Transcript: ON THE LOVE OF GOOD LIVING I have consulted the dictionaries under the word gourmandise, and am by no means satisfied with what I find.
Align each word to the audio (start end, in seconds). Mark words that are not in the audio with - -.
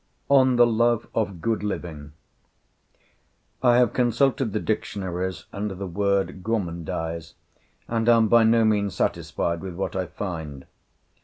ON 0.31 0.55
THE 0.55 0.65
LOVE 0.65 1.05
OF 1.13 1.41
GOOD 1.41 1.61
LIVING 1.61 2.13
I 3.61 3.77
have 3.77 3.93
consulted 3.93 4.51
the 4.51 4.59
dictionaries 4.59 5.45
under 5.53 5.75
the 5.75 5.85
word 5.85 6.41
gourmandise, 6.41 7.35
and 7.87 8.09
am 8.09 8.27
by 8.27 8.43
no 8.43 8.65
means 8.65 8.95
satisfied 8.95 9.61
with 9.61 9.75
what 9.75 9.95
I 9.95 10.07
find. 10.07 10.65